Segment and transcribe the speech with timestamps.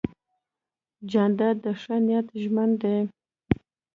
[1.11, 2.97] جانداد د ښه نیت ژمن دی.